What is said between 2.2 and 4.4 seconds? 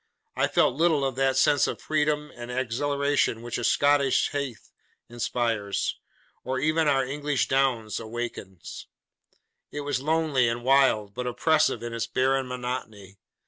and exhilaration which a Scottish